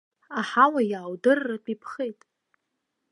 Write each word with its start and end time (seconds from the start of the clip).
Аҳауа 0.39 0.81
иааудырратә 0.91 1.69
иԥхеит. 1.73 2.19